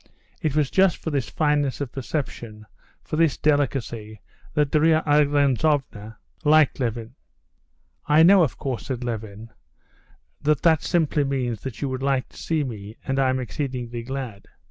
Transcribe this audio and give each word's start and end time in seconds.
It 0.41 0.55
was 0.55 0.71
just 0.71 0.97
for 0.97 1.11
this 1.11 1.29
fineness 1.29 1.79
of 1.79 1.91
perception, 1.91 2.65
for 3.03 3.17
this 3.17 3.37
delicacy, 3.37 4.19
that 4.55 4.71
Darya 4.71 5.03
Alexandrovna 5.05 6.17
liked 6.43 6.79
Levin. 6.79 7.13
"I 8.07 8.23
know, 8.23 8.41
of 8.41 8.57
course," 8.57 8.87
said 8.87 9.03
Levin, 9.03 9.51
"that 10.41 10.63
that 10.63 10.81
simply 10.81 11.23
means 11.23 11.61
that 11.61 11.83
you 11.83 11.89
would 11.89 12.01
like 12.01 12.29
to 12.29 12.37
see 12.37 12.63
me, 12.63 12.97
and 13.05 13.19
I'm 13.19 13.39
exceedingly 13.39 14.01
glad. 14.01 14.47